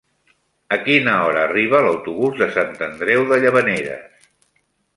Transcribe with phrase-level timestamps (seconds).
[0.77, 4.29] A quina hora arriba l'autobús de Sant Andreu de Llavaneres?